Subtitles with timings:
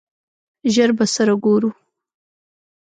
[0.73, 1.69] ژر به سره ګورو!